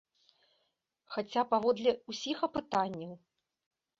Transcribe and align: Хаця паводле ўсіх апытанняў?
Хаця 1.15 1.43
паводле 1.51 1.91
ўсіх 2.13 2.37
апытанняў? 2.47 3.13